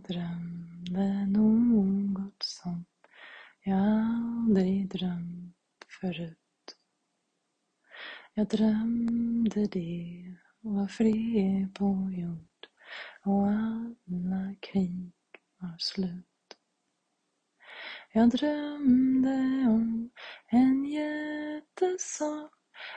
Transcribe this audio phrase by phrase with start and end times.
[0.00, 2.84] jag drömde något som
[3.62, 5.56] jag aldrig drömt
[6.00, 6.36] förut.
[8.34, 12.66] Jag drömde det var fri på jord
[13.24, 15.12] och alla krig
[15.58, 16.56] var slut.
[18.12, 20.10] Jag drömde om
[20.46, 22.48] en jättesal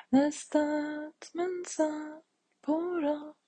[0.10, 2.24] där statsmän satt
[2.62, 3.43] på rad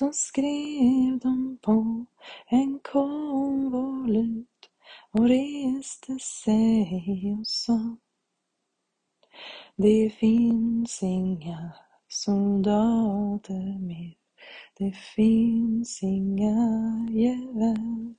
[0.00, 2.06] så skrev de på
[2.46, 4.70] en konvolut
[5.10, 7.96] och reste sig och sa
[9.76, 11.72] Det finns inga
[12.08, 14.14] soldater mer.
[14.78, 18.14] Det finns inga gevär.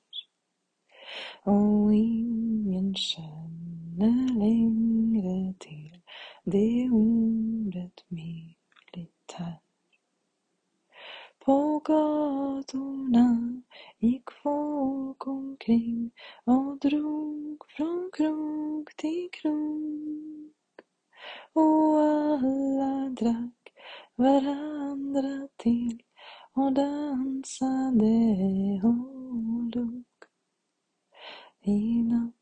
[1.44, 6.02] Och ingen känner längre till
[6.44, 9.71] det ordet militär.
[11.46, 13.62] På gatorna
[14.00, 16.12] gick folk omkring
[16.44, 20.52] och drog från krog till krog.
[21.54, 23.74] Och alla drack
[24.16, 26.04] varandra till
[26.54, 28.06] och dansade
[28.84, 30.04] och log.
[31.62, 32.36] I natt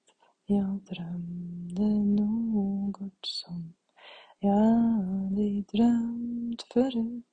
[0.45, 3.73] jag drömde något som
[4.39, 7.28] jag aldrig drömt förut.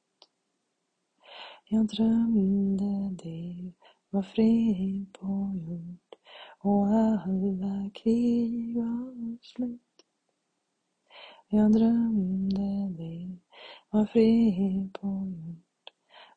[1.68, 3.72] Jag drömde det
[4.10, 6.16] var fred på jord
[6.58, 10.06] och alla krig var slut.
[11.48, 13.38] Jag drömde det
[13.90, 15.90] var fred på jord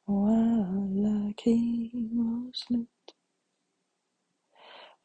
[0.04, 3.16] och alla krig var slut.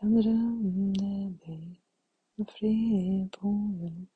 [0.00, 1.76] Jag drömde det
[2.34, 3.48] var fred på
[3.80, 4.08] jord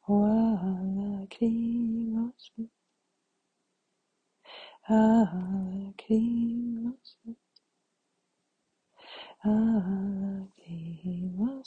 [0.00, 2.81] och alla krig var slut.
[4.84, 7.62] Alla krig var slut.
[9.44, 11.62] Alla krig var